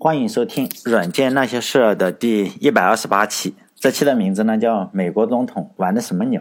[0.00, 3.56] 欢迎收听《软件那些事儿》的第一百二十八期。
[3.74, 6.40] 这期的名字呢叫“美国总统玩的什么鸟”。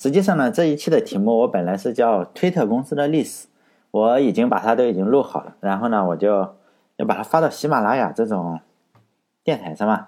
[0.00, 3.48] 实际上呢，这一期的题目我本来是叫“推特公司的历史”，
[3.92, 6.54] 我已经把它都已经录好了，然后呢，我就
[6.96, 8.60] 要把它发到喜马拉雅这种
[9.44, 10.06] 电台上嘛。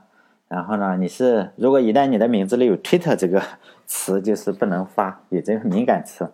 [0.49, 3.43] 然后呢，你是如果一旦你的名字里有“推特”这个
[3.85, 6.27] 词，就是不能发，也这个敏感词。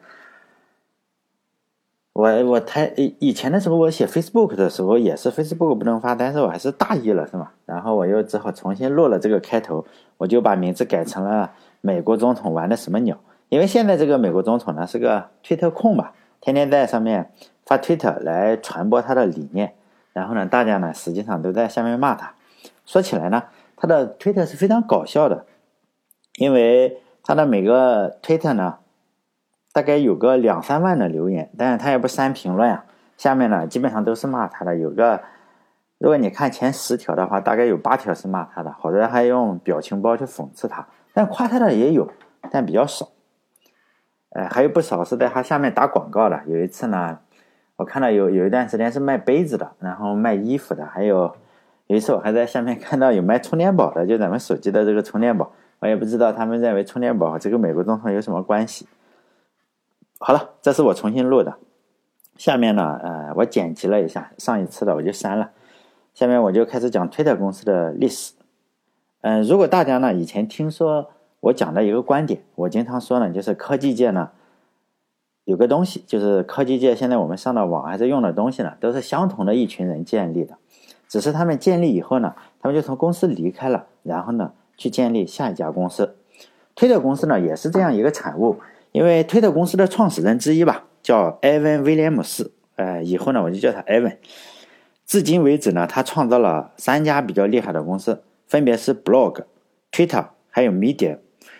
[2.15, 7.51] 我我太以以前的时候，我写 Facebook 的时候也是 Facebook 不能发，但是我还是大意了，是吗？
[7.67, 9.85] 然后我又只好重新录了这个开头，
[10.19, 11.51] 我就把名字改成了
[11.83, 13.19] “美国总统玩的什么鸟”。
[13.51, 17.33] 因为现在这个美国总统呢是个推特控吧，天天在上面
[17.67, 19.75] 发推特来传播他的理念，
[20.13, 22.35] 然后呢，大家呢实际上都在下面骂他。
[22.87, 23.43] 说起来呢，
[23.75, 25.47] 他的推特是非常搞笑的，
[26.39, 28.77] 因为他的每个推特呢。
[29.75, 32.85] 大概有个两三万的留言，但是他也不删评论啊。
[33.17, 34.77] 下面呢，基本上都是骂他的。
[34.77, 35.21] 有个，
[35.99, 40.87] 如果你看前十条的话，大概有八条是骂他的，好多人还用表情包去讽刺他。
[41.13, 42.09] 但夸他的也有，
[42.53, 43.09] 但比较少。
[44.31, 46.41] 哎，还有不少是在他下面打广告的。
[46.47, 47.19] 有一次呢，
[47.75, 51.35] 我看到有有一段时间是卖杯子的，然后卖衣服的，还有
[51.89, 55.51] 有一次我还在下面看到有卖充电宝的，就咱们手机的这个充电宝。
[55.81, 58.87] 我也不知道他们认为充电宝和这个美国总统有什么关系。
[60.19, 61.57] 好了，这是我重新录的。
[62.37, 65.51] 下面呢，呃，我剪辑了一下上一次的，我就删了。
[66.15, 68.33] 下面我就开始讲推特公司的历史。
[69.21, 74.31] 嗯，如果大家呢以前听说我讲的一个观点，我经常说呢，就是科技界呢
[75.45, 80.57] 有个东西，就是科技界现在我们上的网还是用的东西呢，都是相同的一群人建立的，
[81.09, 86.17] 只是他们建立以后呢，他们就从公司离开了，然后呢去建立下一家公司。
[86.75, 88.57] 推特公司呢也是这样一个产物。
[88.95, 94.17] 因为推特公司的创始人之一吧，叫埃文·威廉姆斯，呃，以后呢我就叫他埃文。
[95.05, 99.47] 至今为止呢，他创造了三家比较厉害的公司，分别是 Blog、
[99.91, 101.19] Twitter 还有 Medium。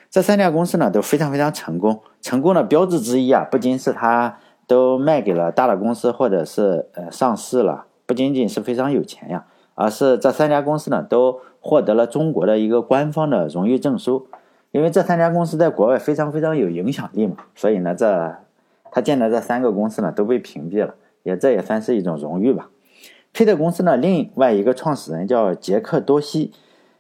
[0.09, 2.03] 这三家公司呢都非常非常成功。
[2.23, 14.29] 成功的标志之一啊，不仅是他都卖给了大的公司或者是呃上市了，不仅仅是非常有钱呀，而是这三家公司呢都获得了中国的一个官方的荣誉证书。
[14.75, 18.35] 因为这三家公司在国外非常非常有影响力嘛，所以呢，这
[18.91, 22.69] 他建的这三个公司呢都被屏蔽了，也这也算是一种荣誉吧。
[23.33, 26.53] 推特公司呢，另外一个创始人叫杰克多西，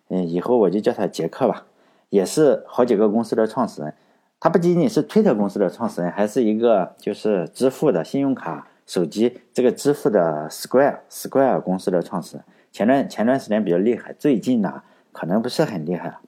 [0.06, 1.66] 嗯，以后我就叫他杰克吧，
[2.10, 3.92] 也是好几个公司的创始人。
[4.38, 12.44] 他不仅仅是推特公司的创始人，还是一个就是支付的信用卡、手机这个支付的 Square Square 公司的创始人。
[12.70, 16.20] 前段前段时间比较厉害，最近呢可能不是很厉害了。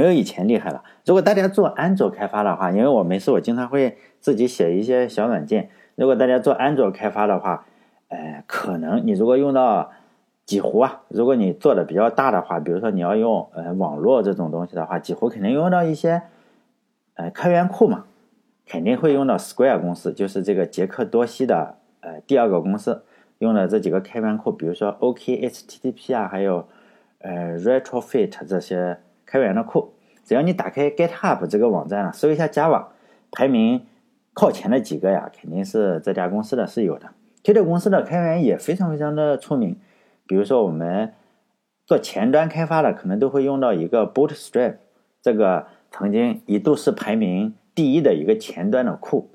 [0.00, 0.82] 没有以前厉害了。
[1.04, 5.68] 如果大家做安卓开发的话，因为我没事，我经常会自己写一些小软件。
[5.94, 7.66] 如果大家做安卓开发的话，
[8.08, 9.90] 呃，可能你如果用到
[10.46, 16.22] 几乎啊，如果你做的比较大的话，比如说你要用呃网络这种东西的话，几乎肯定用到一些
[17.16, 18.06] 呃开源库嘛，
[18.66, 23.04] 肯定会用到 Square 公司，就是这个杰克多西的呃第二个公司
[23.40, 26.66] 用的这几个开源库，比如说 OKHTTP 啊，还有
[27.18, 28.96] 呃 Retrofit 这些。
[29.30, 32.86] 开源的库，只要你打开 GitHub 这个网站了，搜一下 Java，
[33.30, 33.86] 排名
[34.34, 37.10] 靠前的几个呀，肯定是这家公司的是有的。
[37.44, 39.78] 推特公司的开源也非常非常的出名，
[40.26, 41.14] 比如说我们
[41.86, 44.78] 做前端开发的，可能都会用到一个 Bootstrap，
[45.22, 49.30] 这个曾经一度是排名第一的一个前端的库，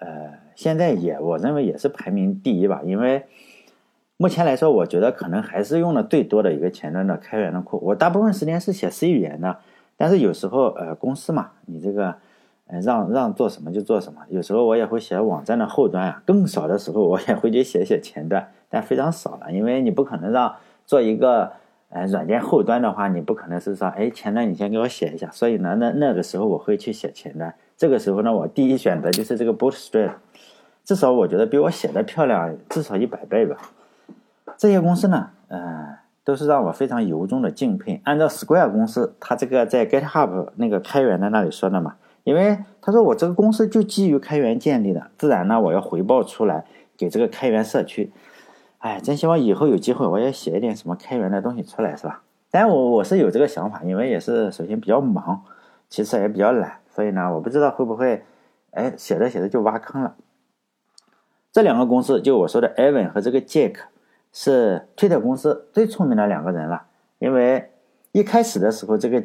[0.00, 3.24] 呃，现在也我认为也是排名第一吧，因为。
[4.20, 7.80] 目前来说，我觉得可能还是用的最多的一个前端的开源的库。
[7.82, 9.56] 我大部分时间是写 C 语言的，
[9.96, 12.14] 但是有时候呃公司嘛，你这个
[12.66, 14.20] 呃让让做什么就做什么。
[14.28, 20.54] 有时候我也会写网站的后端啊，更少的时候我也会去写写前端，但非常少了，因为你不可能让
[20.84, 21.52] 做一个
[21.88, 25.30] 呃软件后端的话，你不可能是说哎前端你先给我写一下。
[25.30, 27.54] 所以呢，那那个时候我会去写前端。
[27.78, 30.16] 这个时候呢，我第一选择就是这个 Bootstrap，
[30.84, 33.56] 至少我觉得比我写的漂亮至少一百倍吧。
[34.60, 38.02] 这些公司呢，呃，都是让我非常由衷的敬佩。
[38.04, 46.66] 按照 Square 公司，他这个在 GitHub 那个开源的那里说的嘛，因为他说我这个公司就基于开源建立的，自然呢我要回报出来
[46.98, 48.12] 给这个开源社区。
[48.80, 52.20] 哎，真希望以后有机会我也写一点什么开源的东西出来，是吧？
[52.50, 55.40] 但我我是有这个想法，因为也是首先比较忙，
[55.88, 58.22] 其次也比较懒，所以呢，我不知道会不会，
[58.72, 60.16] 哎，写着写着就挖坑了。
[61.50, 63.76] 这两个公司，就我说的 Evan 和这个 Jack。
[64.32, 66.82] 是推特公司最聪明的两个人了，
[67.18, 67.70] 因为
[68.12, 69.24] 一开始的时候，这个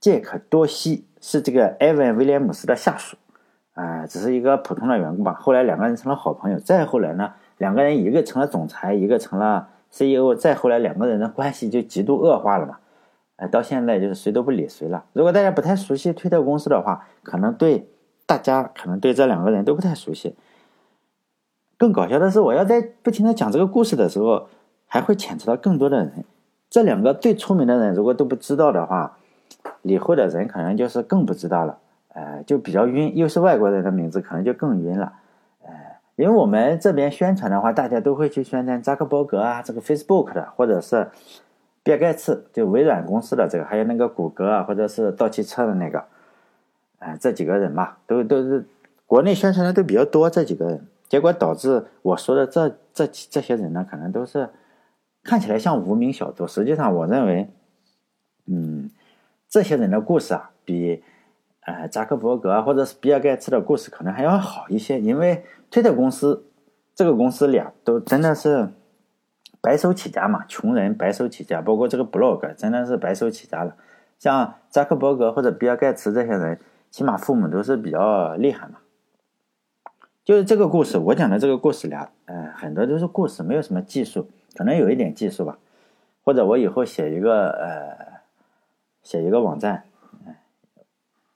[0.00, 3.16] 杰克多西是这个埃文威廉姆斯的下属，
[3.74, 5.34] 啊，只是一个普通的员工吧。
[5.34, 12.78] 后来两个人成了好朋友，再后来呢，两个人一个成了总裁，一个成了 CEO，再后来两个人的关系就极度恶化了嘛。
[13.36, 15.04] 哎，到现在就是谁都不理谁了。
[15.12, 17.88] 如果大家不太熟悉推特公司的话，可能对
[18.26, 20.36] 大家可能对这两个人都不太熟悉。
[21.82, 24.46] 更搞笑的是，我要在不停的讲这个故事的时候，
[24.86, 26.24] 还会牵扯到更多的人。
[26.70, 29.18] 这两个最出名的人，如果都不知道的话，
[29.82, 31.78] 以后的人可能就是更不知道了。
[32.14, 35.12] 呃，就比较晕，又是外国人的名字，可能就更晕了。
[35.64, 35.72] 呃，
[36.14, 41.08] 因为我们这边宣传的话，大家都会去宣传扎克伯格啊，这个 Facebook 的，或者是
[41.82, 46.04] 比尔盖茨，就微软公司的这个，还有那个谷歌啊，或者是道奇车的那个，
[47.00, 48.64] 哎，这几个人嘛，都都是
[49.04, 50.86] 国内宣传的都比较多，这几个人。
[51.12, 54.48] 结果导致我说的这这这些人呢，可能都是
[55.22, 56.46] 看起来像无名小卒。
[56.46, 57.50] 实际上，我认为，
[58.46, 58.90] 嗯，
[59.46, 61.04] 这些人的故事啊，比
[61.66, 64.98] 呃扎克伯格或者是比尔盖茨的故事可能还要好一些。
[64.98, 66.46] 因为推特公司
[66.94, 68.70] 这个公司俩都真的是
[69.60, 71.60] 白手起家嘛，穷人白手起家。
[71.60, 73.76] 包括这个 blog 真的是白手起家了。
[74.18, 76.58] 像扎克伯格或者比尔盖茨这些人，
[76.90, 78.78] 起码父母都是比较厉害嘛。
[80.24, 85.58] 就是这个故事，我讲的这个故事俩，呃，很多都是故事，没有什么技术，可能有一点技术吧，
[86.22, 88.20] 或者我以后写一个，呃，
[89.02, 89.82] 写一个网站，
[90.24, 90.36] 嗯，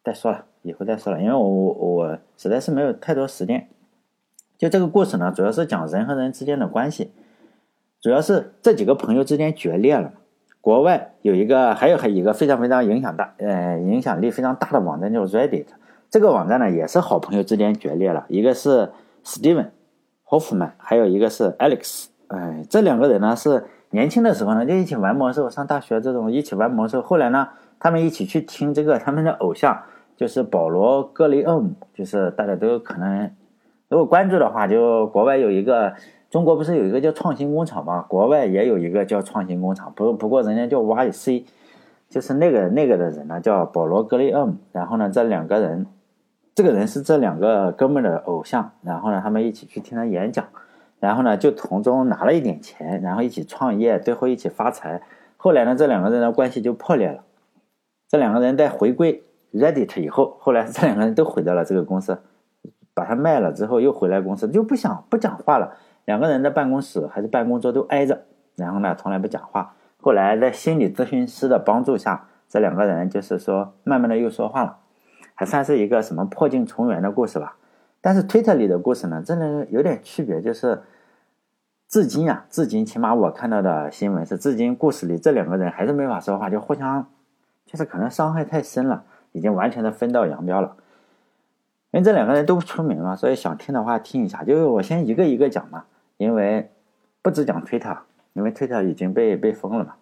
[0.05, 3.69] 再说了，以后再说了，因为我我实在是没有太多时间。
[4.56, 7.11] 就这个故事呢，主要是讲人和人之间的关系，
[8.00, 10.12] 主要是这几个朋友之间决裂了。
[10.61, 15.67] 国外有一个，还有还有一个非常非常影响大，呃，影响力非常大的网站叫 Reddit。
[16.16, 18.24] 这个网站呢，也是好朋友之间决裂了。
[18.30, 18.90] 一个是
[19.22, 19.66] Steven
[20.26, 22.06] Hoffman，还有一个是 Alex。
[22.28, 27.02] 哎，这两个人呢是年轻的时候呢就一起玩魔兽，上大学这种一起玩魔兽。
[27.02, 27.48] 后来呢，
[27.78, 29.78] 他们一起去听这个他们的偶像，
[30.16, 33.30] 就是保罗·格雷厄姆，就是大家都可能
[33.90, 35.92] 如果关注的话，就国外有一个，
[36.30, 38.06] 中国不是有一个叫创新工厂吗？
[38.08, 41.44] 国外也有一个叫创新工厂，不不过人家叫 YC，
[42.08, 44.56] 就是那个那个的人呢叫保罗·格雷厄姆。
[44.72, 45.86] 然后呢，这两个人。
[46.56, 50.43] 这个人是这两个哥们的偶像，然后呢，他们一起去听他演讲，
[50.99, 55.03] 然后呢，就从中拿了一点钱，然后一起创业，最后一起发财。
[55.37, 57.25] 后来呢，这两个人的关系就破裂了。
[58.08, 59.23] 这两个人在回归
[59.53, 62.23] Reddit 以后，后来这两个人都回到了这个公司，
[62.94, 65.76] 把它卖了之后又回来公司，就不想不讲话了。
[66.06, 68.23] 两个人的办公室还是办公桌都挨着，
[68.56, 69.75] 然后呢，从来不讲话。
[70.00, 74.79] 后来在心理咨询师的帮助下，这两个人就是说，慢慢的又说话了。
[75.37, 77.56] 还算是一个什么破镜重圆的故事吧，
[78.00, 80.83] 但是推特里的故事呢，真的有点区别，就是
[81.88, 87.06] 至今啊，至今起码我看到的新闻是，至今故事里这两个人还是没法说话，就互相
[87.67, 90.75] 就是可能伤害太深了，已经完全的分道扬镳了。
[91.91, 95.85] 因为这两个人都不出名嘛，所以想听的话听一下，就是我先一个一个讲嘛，
[96.17, 96.71] 因为
[97.21, 97.94] 不只讲推特，
[98.33, 99.97] 因为推特已经被被封了嘛，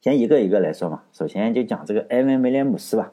[0.00, 1.02] 先一个一个来说嘛。
[1.12, 3.10] 首先就讲这个埃文威廉姆斯吧。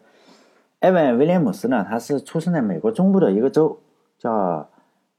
[0.82, 1.86] 埃文·威廉姆斯呢？
[1.88, 3.80] 他是出生在美国中部的一个州，
[4.20, 4.70] 叫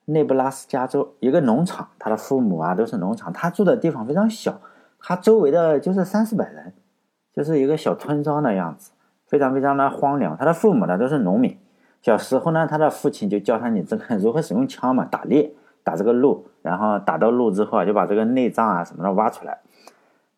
[0.04, 1.88] 内布拉斯加州，一个农场。
[1.98, 3.32] 他的父母啊都是农场。
[3.32, 4.60] 他住的地方非常小，
[5.00, 6.72] 他周围的就是三四百人，
[7.34, 8.92] 就是一个小村庄的样子，
[9.26, 10.36] 非常非常的荒凉。
[10.36, 11.58] 他的父母呢都是农民。
[12.00, 19.58] 小时候呢，他的父亲就教他你这个 如何使用枪嘛，打猎，打这个鹿，然后打到鹿之后啊，就把这个内脏啊什么的挖出来。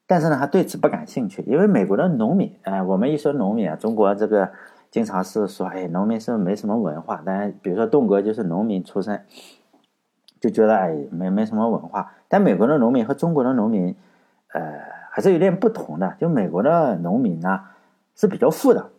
[0.07, 4.49] 但是呢，他对此不感兴趣，因为美国的农民，哎，我们一说农民啊，中国这个。
[4.91, 7.23] 经常是说，哎，农民是没什么文化。
[7.25, 9.23] 但比如说，栋哥就是农民出身，
[10.41, 12.13] 就觉得哎，没没什么文化。
[12.27, 13.95] 但美国的农民和中国的农民，
[14.53, 14.81] 呃，
[15.11, 16.15] 还是有点不同的。
[16.19, 17.61] 就美国的农民呢，
[18.15, 18.91] 是比较富的，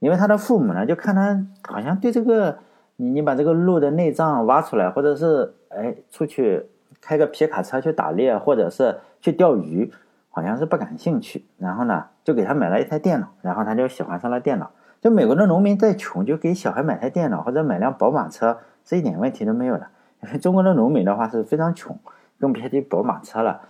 [0.00, 2.58] 因为他的父母呢，就看他好像对这个，
[2.96, 6.66] 你你把这个鹿的内脏挖出来，或者是哎出去
[7.00, 9.92] 开个皮卡车去打猎，或者是去钓鱼，
[10.30, 11.44] 好像是不感兴趣。
[11.58, 14.72] 然后呢，就给他买了一台电脑，然后他就喜欢上了电脑。
[15.06, 19.86] 就美国的农民再穷，就给小孩买台电脑或者买辆宝马车是一点问题都没有的。
[20.20, 21.96] 因为中国的农民的话是非常穷，
[22.40, 23.60] 更别提宝马车了，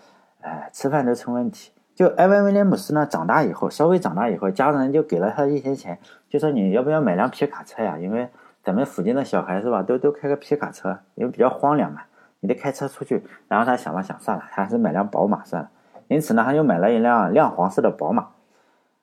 [0.40, 1.72] 哎，吃饭都成问题。
[1.94, 5.98] 就埃文·威廉姆斯呢，长大以后，稍微长大以后，家人就给了他一些钱，
[6.30, 7.98] 就说你要不要买辆皮卡车呀？
[7.98, 8.30] 因为
[8.64, 12.00] 咱们附近的小孩是吧，都都开个皮卡车，因为比较荒凉嘛，
[12.40, 13.22] 你得开车出去。
[13.46, 15.68] 然后他想了想，算了，还是买辆宝马算了。
[16.08, 18.28] 因此呢，他又买了一辆亮黄色的宝马。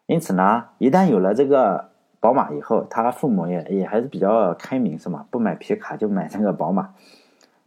[0.08, 1.93] 因此呢，一旦有了这个。
[2.24, 5.26] 宝马以后，他父母也也还是比较开明，是吗？
[5.30, 6.92] 不买皮卡就买这个宝马，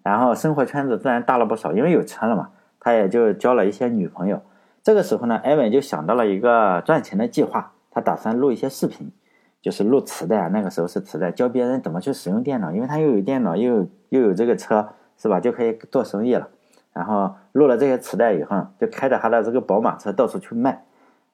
[0.02, 2.48] 然后生活圈子自然大了不少，因为有车了嘛。
[2.80, 4.40] 他也就交了一些女朋友。
[4.82, 9.12] 这个时候呢，艾文就想到了一个赚钱的计划，他打算录一些视频，
[9.60, 10.48] 就是录磁带。
[10.48, 15.38] 那个时候是磁带，教别人怎么去使用电脑，因为他又有电脑，又有又有这个车，是吧？
[15.38, 16.48] 就可以做生意了。
[16.94, 20.86] 然后录了这些磁带以后，就开着他的这个宝马车到处去卖，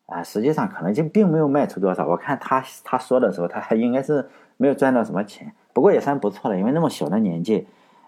[0.07, 2.07] 啊，实际上可能就并没有卖出多少。
[2.07, 7.67] 我看他他说的时候，他还应该是没有赚到什么钱，不过也算不错了，因为那么小的年纪，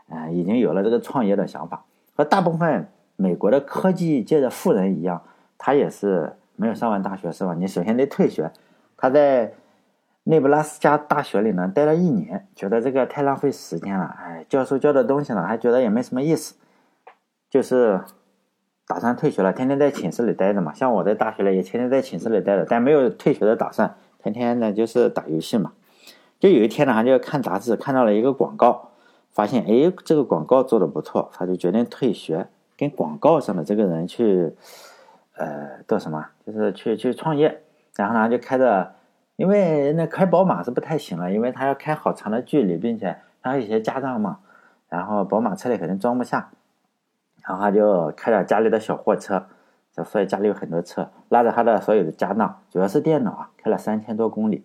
[0.08, 1.84] 啊，已经有了这个创业的想法。
[2.16, 5.22] 和大部分美国的科技界的富人一样，
[5.58, 7.54] 他也是没有上完大学，是吧？
[7.54, 8.50] 你首先得退学。
[8.96, 9.52] 他在
[10.24, 16.54] 内布拉斯加大学里呢待了一年，觉得这个太浪费时间了，哎，教授教的东西呢，还觉得也没什么意思。
[17.50, 18.00] 就是
[18.86, 20.74] 打算退学了，天天在寝室里待着嘛。
[20.74, 23.94] 像我在大学里也天天在寝室里待着，但没有退学的打算。
[24.22, 25.72] 天天呢就是打游戏嘛。
[26.38, 28.90] 就有一天呢，他就看杂志，看到了一个广告，
[29.32, 34.54] 发现哎，这个广告做的不错，他就决定退学，跟广告上的这个人去，
[35.36, 36.26] 呃，做什么？
[36.46, 37.62] 就是去去创业。
[37.96, 38.92] 然后呢，就开着，
[39.36, 44.40] 因为那开宝马是不太行了，因为他要开好长的距离，并且他有一些家当嘛。
[44.90, 46.50] 然后宝马车里肯定装不下。
[47.46, 49.44] 然后他就开着家里的小货车，
[50.04, 54.64] 所以家里有很多车，拉着他的所有的家当，主要是电脑啊，开了三千多公里，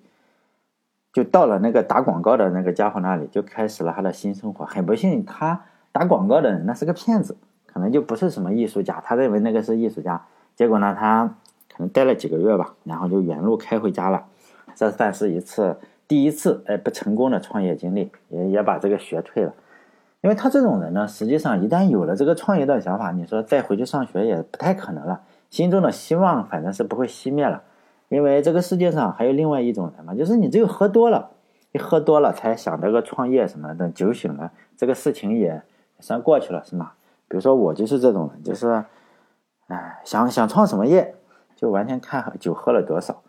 [1.12, 4.66] 就到了那个打广告的那个家伙那里，就开始了他的新生活。
[4.66, 10.26] 很不幸，他打广告的人那是个骗子，可能就不是什么艺术家，他认为那个是艺术家。
[10.56, 11.26] 结果呢，他
[11.70, 14.26] 可能待了几个月吧，然后就原路开回家了。
[14.76, 19.54] 这算是一次第一次哎不成功的创业经历，也也把这个学退了。
[20.22, 25.22] 因为他这种人呢，实际上一旦有了这个创业的想法，你说再回去上学也不太可能了。
[25.50, 27.64] 心中的希望反正是不会熄灭了。
[28.10, 31.30] 因为这个世界上还有另外一种人嘛，就是你只有喝多了，
[31.72, 35.62] 你喝多了才想这个创业什么的，酒醒了，这个事情也
[36.00, 36.94] 算过去了，是吗？
[37.28, 38.84] 比如说我就是这种人，就是，
[39.68, 41.14] 哎，想想创什么业，
[41.56, 43.22] 就完全看酒喝了多少。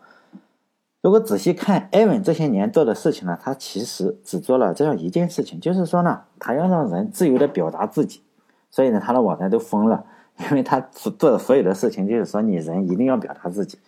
[1.01, 8.21] 如果仔细看艾文这些年做的事情呢，他其实只做了这样一件事情，就是说呢，他要让人自由的表达自己，
[8.69, 10.05] 所以呢，他的网站都封了，
[10.37, 13.79] 因为他做的所有的事情就是说你人一定要表达自己。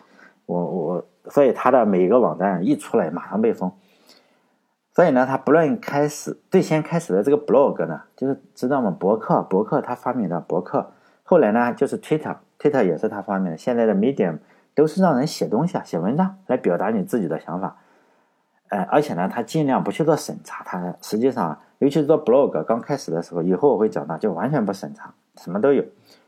[0.46, 3.70] 我我，所以他的每一个网站一出来马上被封。
[4.92, 8.90] 所以呢，他不论开始最先开始的这个 blog 呢，就是知道吗？
[8.90, 10.90] 博客，博客他发明的博客，
[11.22, 14.38] 后来呢就是 Twitter，Twitter 也是他发明的，现在的 Medium。
[14.74, 17.76] 都是让人写东西啊，写文章来表达你自己的想法，
[18.68, 20.64] 呃，而且呢，他尽量不去做审查。
[20.64, 25.84] 他实际上，尤其是做 blog 刚开始的时候，以后我会讲到，就完全不审查，什么都有。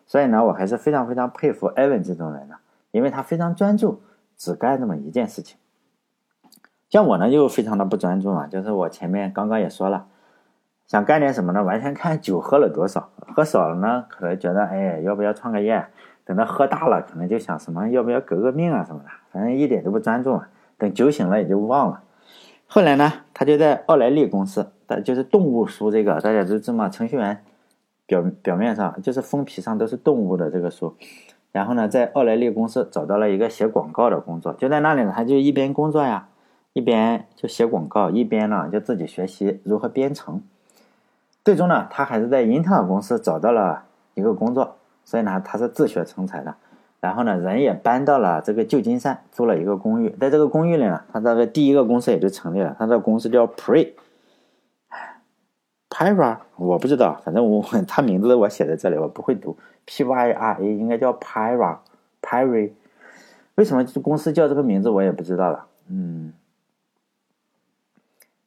[0.07, 2.55] 所以呢，我还是非常非常佩服 Evan 这种人的，
[2.93, 4.01] 因为他非常专注，
[4.37, 5.59] 只干这么一件事情。
[6.89, 10.07] 像我呢，就非常的不专注嘛，就是我前面刚刚也说了，
[10.87, 11.65] 想干点什么呢？
[11.65, 15.85] 完全看酒喝了多少，喝少了呢，可能觉得，哎，要不要创个业？
[16.27, 20.47] 等他喝大了，可能就想什么要不要革个命啊什么的，反正一点都不专注嘛。
[20.77, 22.03] 等酒醒了也就忘了。
[22.67, 27.43] 后来呢，他就在奥莱利公司，的就是动物书这个大家都知道嘛，程序员
[28.07, 30.97] 表表面上就是封皮上都是动物的这个书。
[31.53, 36.29] 然后呢，在奥莱利公司找到了一个写广告的工作，就在那里呢，他就一边工作呀，
[36.73, 40.43] 一边就写广告，一边呢就自己学习如何编程。
[41.45, 44.77] 最终呢，他还是在英特尔公司找到了一个工作。
[45.07, 46.57] 所以呢，他是自学成才的，
[46.99, 50.11] 然后呢，人也搬到了这个旧金山，租了一个公寓。
[50.19, 52.75] 在这个公寓里呢，他这个第一个公司也就成立了。
[52.77, 53.99] 他这公司叫 Pre，Pyra，
[56.57, 62.73] 我不知道，反正我 他名字我写在这里，我不会读 P Y R A，应该叫 Pyra，Pyra。
[63.55, 65.67] 为什么公司叫这个名字，我也不知道了。
[65.89, 66.33] 嗯，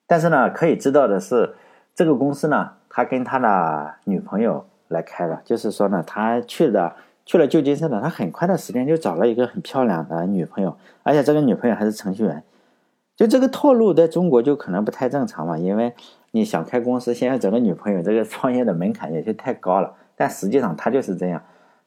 [0.06, 1.56] 但是呢，可以知道的是，
[1.96, 4.66] 这个公司呢，他跟他的女朋友。
[4.90, 6.94] 来开了，就是说呢，他去的
[7.26, 12.44] 去了旧金山的，他很快的时间就找了一个很漂亮的女朋友，而且这个女朋友还是程序员。
[13.16, 15.94] 就这个套路在中国就可能不太正常嘛，因为
[16.32, 19.94] 你想开公司，先要找个女朋友，这个创业的门槛也就太高了。
[20.16, 21.42] 但实际上他就是这样，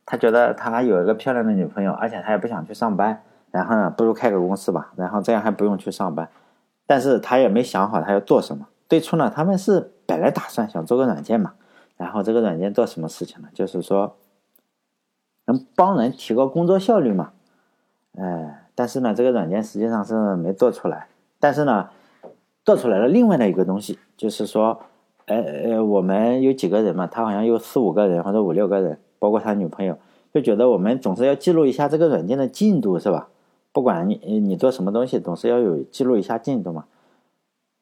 [0.04, 6.28] 他觉得他有一个漂亮的女朋友，而且他也不想去上班，然后呢，不如开个公司吧，然后这样还不用去上班。
[6.86, 8.66] 但是他也没想好他要做什么。
[8.88, 11.54] 最初呢，他们是本来打算想做个软件嘛。
[12.02, 13.48] 然后这个软件做什么事情呢？
[13.54, 14.16] 就是说，
[15.44, 17.30] 能帮人提高工作效率嘛。
[18.18, 21.06] 哎，但是呢，这个软件实际上是没做出来。
[21.38, 21.90] 但是呢，
[22.64, 24.80] 做出来了另外的一个东西，就是说，
[25.26, 29.96] 呃呃，我们有几个人嘛，他好像有四五个人或者五六个人，包括他女朋友，
[30.34, 33.28] 就觉得我们总是要记录一下这个软件的进度，是吧？
[33.72, 36.86] 不管你你做什么东西，总是要有记录一下进度嘛。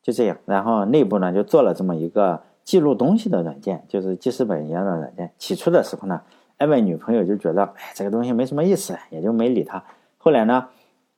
[0.03, 2.43] 就这样，然后内部呢就做了这么一个。
[2.65, 5.33] 记录东西的软件就是记事本一样的软件。
[5.39, 6.23] 起初的时候呢，
[6.59, 9.85] 艾文女朋友就觉得，哎，这个东西没什么意思，也就没理他。
[10.19, 10.69] 后来呢，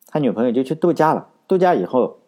[0.08, 1.28] 他女朋友就去度假了。
[1.48, 2.18] 度假以后，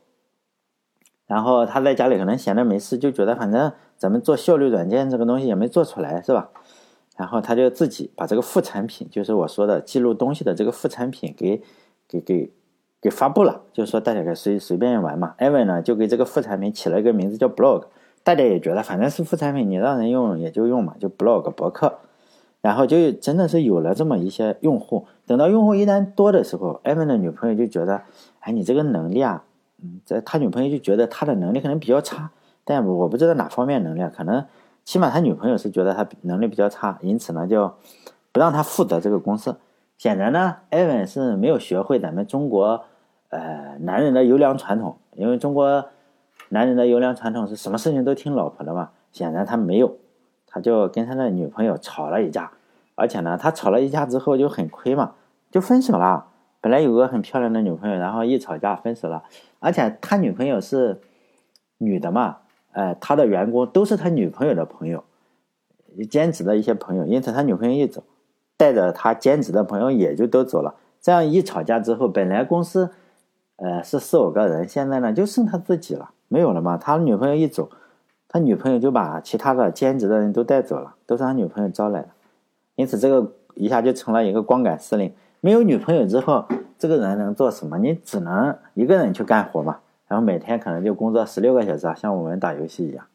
[1.27, 6.51] 然后他在家里可能闲着没事，就觉得反正咱们做效率软件这个东西也没做出来，是吧？
[7.17, 11.63] 然后他就自己把这个副产品，就是我说的记录东西的这个副产品给
[12.09, 12.53] 给给
[13.01, 15.35] 给发布了，就是说大家可以随随便玩嘛。
[15.39, 17.85] 艾文呢就给这个副产品起了一个名字叫 blog，
[18.25, 21.99] 大家也觉得反正是副产品，你让人用也就用嘛，就 blog 博客。
[22.61, 28.03] 然后就真的是有了这么一些用户，等到用户一旦多的时候，艾文的女朋友就觉得，
[28.41, 29.45] 哎，你这个能力啊，
[29.83, 32.31] 嗯，这他女朋友就觉得他的能力可能比较差，
[32.65, 34.47] 但我不知道哪方面能力，可能。
[34.87, 37.73] 起码他女朋友是觉得他能力比较差，因此呢就
[38.33, 39.57] 不让他负责这个公司。
[39.97, 42.85] 显然呢，艾文是没有学会咱们中国
[43.31, 45.87] 呃男人的优良传统，因为中国
[46.55, 48.91] 男人的优良传统是什么事情都听老婆的嘛。
[49.11, 49.97] 显然他没有，
[50.47, 52.53] 他就跟他的女朋友吵了一架，
[52.95, 55.15] 而且呢，他吵了一架之后就很亏嘛，
[55.51, 56.27] 就分手了。
[56.61, 59.25] 本来有个很漂亮的女朋友，然后一吵架分手了，
[59.59, 61.01] 而且他女朋友是
[61.79, 62.39] 女的嘛。
[62.73, 65.05] 呃，他的员工都是他女朋友的朋友，
[66.09, 68.03] 兼职的一些朋友，因此他女朋友一走，
[68.57, 70.77] 带着他兼职的朋友也就都走了。
[71.01, 72.91] 这样一吵架之后，本来公司，
[73.57, 76.77] 呃是四五个人，现在呢就剩他自己了，没有了嘛。
[76.77, 77.71] 他女朋友一走，
[78.29, 82.09] 他女朋友就把其他的兼职的人都带走了，都是他女朋友招来的。
[82.77, 85.13] 因此这个一下就成了一个光杆司令。
[85.41, 86.47] 没有女朋友之后，
[86.79, 87.79] 这个人能做什么？
[87.79, 89.79] 你只能一个人去干活嘛。
[90.07, 93.07] 然后每天可能就工作十六个小时啊，像我们打游戏一样。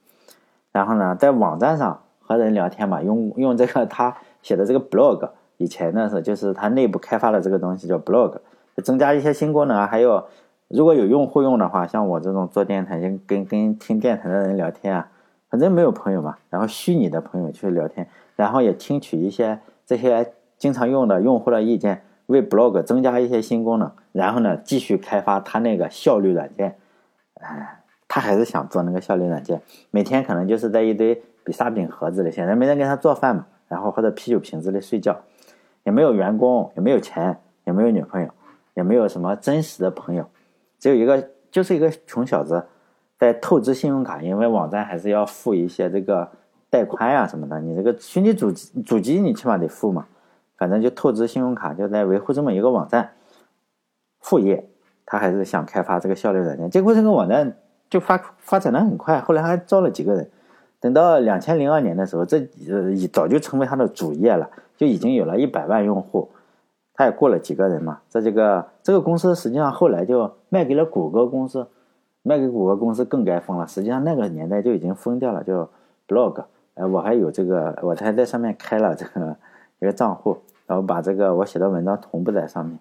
[0.72, 8.38] 然后呢，在网站上和人聊天嘛，用用这个他写的这个 blog，以前呢是就是他内部开发的这个东西叫 blog，
[8.84, 9.88] 增加一些新功能啊。
[9.88, 10.25] 还有
[10.70, 15.12] 如果有用户用的话，像我这种做电台跟跟跟听电台的人聊天啊，
[15.50, 22.04] 反正没有朋友嘛，然后虚拟的朋友去聊天，然后也听取一些这些经常用的用户的意见。
[22.28, 26.78] 为 blog 增加一些新功能，然后呢，继续开发他那个效率软件。
[27.34, 29.60] 哎，他还是想做那个效率软件，
[29.90, 35.20] 每天可能就是在一堆比萨饼盒子里，现在没人给他做饭嘛，然后或者啤酒瓶子里睡觉，
[35.86, 38.30] 也没有员工，也没有钱，也没有女朋友，
[38.76, 40.29] 也没有什么真实的朋友，
[40.79, 42.63] 只有一个，就是一个穷小子
[43.18, 46.29] 在透支信用卡，因为网站还是要付一些这个
[46.70, 50.07] 带宽呀什么的，你这个虚拟主机主机你起码得付嘛。
[50.57, 53.11] 反正就透支信用卡，就在维护这么一个网站
[54.20, 54.70] 副业，
[55.05, 56.70] 他还是想开发这个效率软件。
[56.70, 57.55] 结果这个网站
[57.89, 60.29] 就发发展的很快，后来还招了几个人。
[60.81, 62.39] 等到两千零二年的时候，这
[62.70, 66.29] 呃早就成为他的主业了，就已经有了一百万用户。
[67.00, 71.66] 他也过了几个人嘛，在这个这个公司实际上后来就卖给了谷歌公司，
[72.24, 73.66] 卖给谷歌公司更该封了。
[73.66, 75.70] 实际上那个年代就已经封掉了，就
[76.05, 76.44] blog。
[76.74, 79.38] 哎，我还有这个，我还在上面开了这个
[79.79, 80.40] 一个账户。
[80.68, 82.77] 然后把这个我写的文章同步在上面，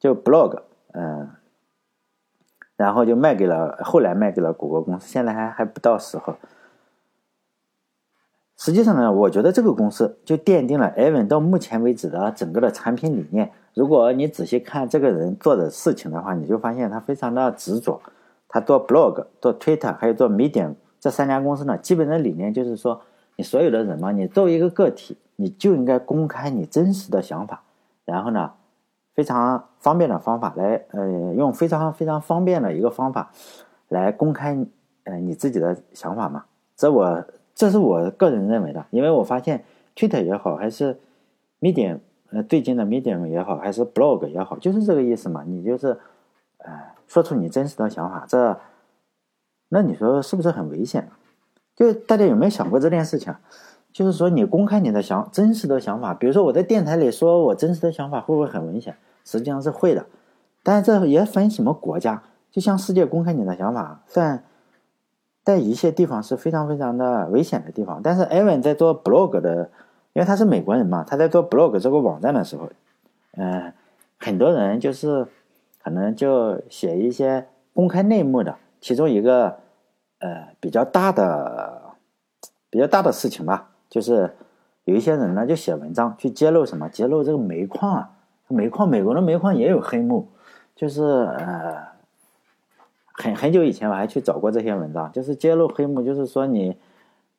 [0.00, 0.60] 就 blog，
[0.92, 1.28] 嗯，
[2.78, 6.34] 然后就卖给了，后来卖给了谷歌公司，现在还还不到时候。
[8.58, 13.50] 实际上呢，我觉得这个公司就奠定了艾文到目前为止的整个的产品理念。
[13.72, 17.98] 如果你仔细看这个人做的事情的话，你就发现他非常的执着。
[18.48, 23.00] 他做 blog、做 Twitter，还有做 Medium 这三家公司呢，基本的理念就是说，
[23.36, 25.16] 你所有的人嘛，你作为一个个体。
[25.40, 27.62] 你就应该公开你真实的想法，
[28.04, 28.50] 然后呢，
[29.14, 33.30] 非常方便的方法来，呃，用非常非常方便的一个方法
[33.86, 34.58] 来公开，
[35.04, 36.42] 呃，你自己的想法嘛。
[36.76, 37.24] 这我
[37.58, 39.64] 这是我个人认为的，因为我发现
[39.96, 40.96] Twitter 也好，还是
[41.60, 41.98] Medium，
[42.30, 45.42] 呃，最近的 Medium 也好，还是 Blog 也好，就是这个意思嘛。
[45.44, 45.98] 你就是，
[46.58, 46.72] 呃，
[47.08, 48.56] 说出你真实的想法，这，
[49.70, 51.10] 那你说是不是很危险？
[51.74, 53.34] 就大家有没有想过这件事情？
[53.92, 58.94] 就是说，你公开你的想真实的想法，比如说我在电台里说我真实的想法，会不会很危险？
[59.24, 60.06] 实际上是会的，
[60.62, 62.22] 但是这也分什么国家。
[62.52, 64.44] 就像世界公开你的想法，算
[65.48, 68.02] 在一些地方是非常非常的危险的地方。
[68.04, 69.70] 但是艾文在做 blog 的，
[70.12, 72.68] 因为他是美国人嘛，他在做 blog 这个网站的时候，
[73.38, 73.72] 嗯，
[74.18, 75.26] 很多人就是
[75.82, 79.56] 可能就写一些公开内幕的，其中一个
[80.18, 81.80] 呃比较大的
[82.68, 83.70] 比较大的事情吧。
[83.88, 84.30] 就是
[84.84, 86.90] 有一些人呢，就写文章去揭露什么？
[86.90, 88.10] 揭露这个煤矿啊，
[88.48, 90.28] 煤矿，美国的煤矿也有黑幕。
[90.76, 91.86] 就是呃，
[93.18, 96.76] 很很久以前我还去找过这些文章，就是揭露黑幕，就是说你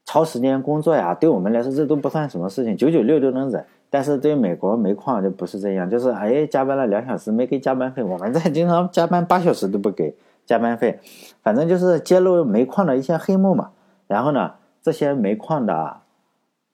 [0.05, 3.65] 超时间工作呀，对我们来说这都不算什么事情，九九六都能忍。
[3.89, 10.15] 但是对美国煤矿就不是这样，就是哎，加班了两小时没给加班费，我们这经常加班八小时都不给
[10.45, 10.99] 加班费。
[11.41, 13.71] 反正就是揭露煤矿的一些黑幕嘛。
[14.07, 15.97] 然后呢，这些煤矿的。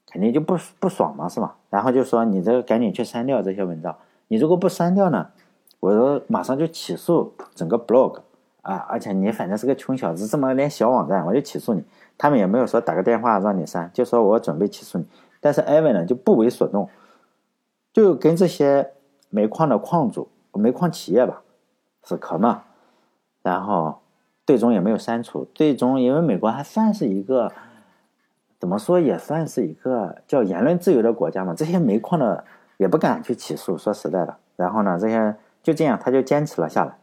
[0.08, 1.58] 肯定就不不爽嘛，是吧？
[1.70, 3.98] 然后就说你这个赶紧去删掉这些文章，
[4.30, 5.28] 你如果不删掉呢，
[5.82, 8.20] 我说马上就起诉整个 blog
[8.66, 8.78] 啊！
[8.90, 11.84] 而且你反正是个穷小子，这么点小网站，我就起诉你。
[12.18, 15.06] 他们也没有说打个电话让你删，就说我准备起诉你。
[15.40, 16.90] 但是艾文呢就不为所动，
[17.94, 18.92] 就跟这些
[19.30, 21.44] 煤矿的矿主、煤矿企业吧
[22.02, 22.64] 死磕嘛，
[23.44, 24.00] 然后
[24.48, 25.48] 最终也没有删除。
[25.54, 27.52] 最终因为美国还算是一个
[28.60, 32.44] 怎么说也算是一个叫言论自由的国家嘛，这些煤矿的
[32.78, 33.78] 也不敢去起诉。
[33.78, 36.98] 说实在的，然后呢，这些就这样他就坚持了下来。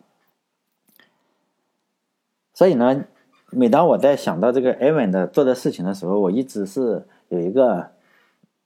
[2.54, 3.04] 所以呢，
[3.50, 7.90] 每当我在想到这个埃文的做的事情的时候，我一直是有一个。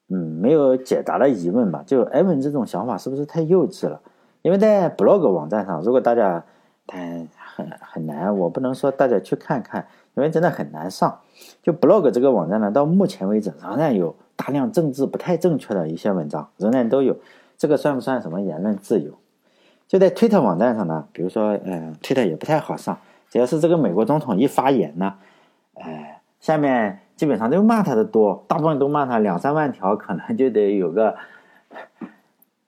[0.08, 1.82] 嗯，没有解答的疑问吧？
[1.84, 4.00] 就埃文这种想法是不是太幼稚了？
[4.42, 6.44] 因为在 blog 网站上，如果大家
[6.86, 6.96] 他
[7.56, 11.18] 很很难，我不能说大家去看看，因为真的很难上。
[11.60, 17.16] 就 blog 这个网站呢，到目前为止仍然有大量政治不太正确的一些文章，仍然都有。
[17.58, 19.10] 这个算不算什么言论自由？
[19.88, 22.96] 就在推特网站上呢，比如说，嗯，推特也不太好上，
[23.30, 25.14] 只要是这个美国总统一发言呢，
[25.74, 27.00] 哎，下面。
[27.16, 31.16] 基本上都骂他的多，大部分都骂他两三万条，可能就得有个，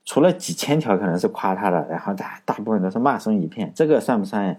[0.06, 3.70] 除了几千条可能是夸他的，然后大大部分都是骂声一片。
[3.74, 4.58] 这个算不算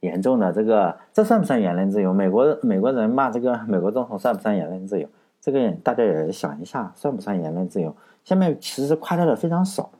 [0.00, 0.50] 严重的？
[0.50, 2.14] 这个这算不算言论自由？
[2.14, 5.06] 美国美国人骂这个美国总统算不算言论自由？
[5.42, 7.94] 这个大家也想一下，算不算言论自由？
[8.24, 9.90] 下面其实夸他的非常少，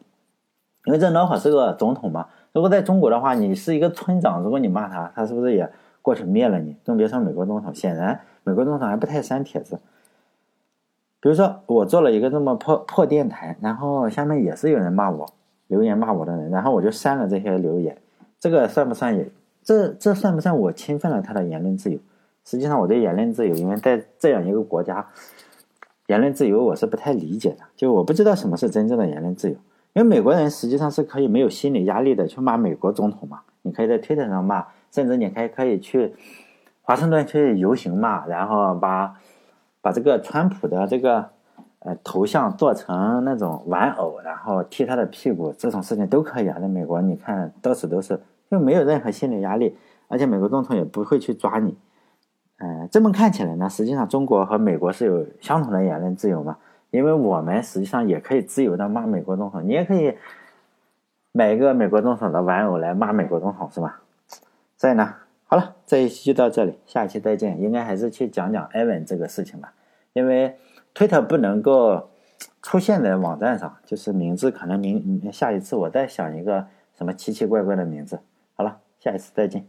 [0.87, 2.29] 因为这老好是个总统嘛。
[2.57, 6.75] 如果在中国的话，你是一个村长，如果你骂他，他是不是也过去灭了你？
[6.87, 8.19] 更别说美国总统，显然。
[8.45, 9.79] 美国总统还不太删帖子，
[11.21, 15.29] 比如说我做了一个这么破破电台，然后下面也是有人骂我，
[15.67, 17.99] 留言骂我的人，然后我就删了这些留言，
[18.41, 19.31] 这个算不算也？
[19.63, 21.99] 这这算不算我侵犯了他的言论自由？
[22.47, 25.07] 实际上我对言论自由，因为在这样一个国家，
[26.07, 29.57] 言论自由我是不太理解的，就我不知道什么是真正的言论自由，
[29.97, 36.15] 因为美国人实际上是可以没有心理压力的去骂美国总统嘛，你可以在推特上骂，甚至你还可以去。
[36.83, 39.17] 华盛顿去游行嘛，然后把
[39.81, 41.31] 把这个川普的这个
[41.79, 46.59] 呃头像做成那种玩偶，然后踢他的屁股，这种事情都可以啊。
[46.61, 49.75] 在美国，你看到处都是，就没有任何心理压力，
[50.09, 51.75] 而且美国总统也不会去抓你。
[52.59, 56.59] 嗯，这么看起来呢，实际上中国和美国是有相同的言论自由嘛，
[56.91, 60.17] 因为我们实际上也可以自由的骂美国总统，你也可以
[61.33, 64.01] 买一个美国总统的玩偶来骂美国总统，是吧？
[64.77, 65.15] 所以呢。
[65.49, 67.63] 好了，这一期就到这里，下一期再见。
[67.63, 69.73] 应该还是去讲讲艾文这个事情吧，
[70.13, 70.59] 因为
[70.93, 72.11] 推特不能够
[72.63, 76.67] 出现在网站上，就是名字可能明下一次我再想一个
[76.99, 78.19] 什么奇奇怪怪的名字。
[78.57, 79.65] 好了，下一次再见。